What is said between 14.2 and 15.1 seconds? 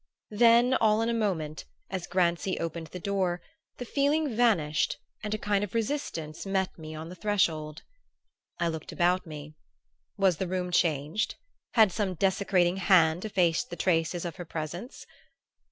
of her presence?